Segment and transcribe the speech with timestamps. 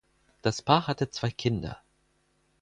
[0.41, 1.79] Das Paar hatte zwei Kinder.